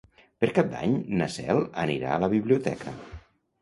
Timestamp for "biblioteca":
2.37-3.01